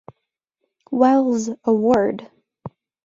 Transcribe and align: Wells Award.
Wells 0.89 1.51
Award. 1.63 2.31